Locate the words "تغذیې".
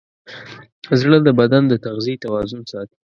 1.85-2.21